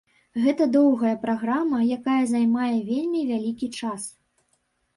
Гэта 0.45 0.65
доўгая 0.75 1.11
праграма, 1.25 1.83
якая 1.97 2.17
займае 2.33 2.73
вельмі 2.89 3.21
вялікі 3.31 3.73
час. 3.79 4.01